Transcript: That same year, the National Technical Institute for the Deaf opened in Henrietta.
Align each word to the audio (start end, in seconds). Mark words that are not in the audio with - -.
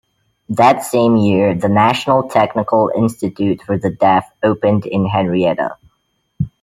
That 0.49 0.83
same 0.83 1.15
year, 1.15 1.53
the 1.53 1.69
National 1.69 2.27
Technical 2.27 2.89
Institute 2.97 3.61
for 3.61 3.77
the 3.77 3.91
Deaf 3.91 4.27
opened 4.41 4.87
in 4.87 5.05
Henrietta. 5.05 5.77